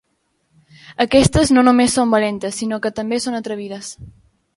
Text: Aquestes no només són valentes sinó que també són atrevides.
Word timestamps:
Aquestes 1.03 1.51
no 1.57 1.63
només 1.67 1.97
són 1.99 2.15
valentes 2.15 2.57
sinó 2.63 2.81
que 2.87 2.93
també 3.01 3.21
són 3.27 3.39
atrevides. 3.41 3.93